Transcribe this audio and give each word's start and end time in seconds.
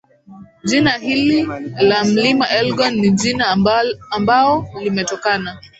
jina 0.63 0.97
hili 0.97 1.47
la 1.81 2.03
mlima 2.05 2.49
elgon 2.49 2.93
ni 2.93 3.09
jina 3.11 3.45
ambao 4.09 4.67
limetokana 4.83 5.59